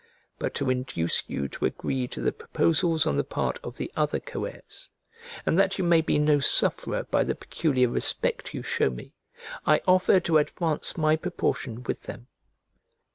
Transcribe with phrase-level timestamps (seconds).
[0.39, 4.19] But to induce you to agree to the proposals on the part of the other
[4.19, 4.89] co heirs,
[5.45, 9.13] and that you may be no sufferer by the peculiar respect you shew me,
[9.63, 12.29] I offer to advance my proportion with them."